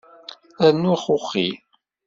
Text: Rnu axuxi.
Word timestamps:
Rnu 0.75 0.89
axuxi. 0.95 1.47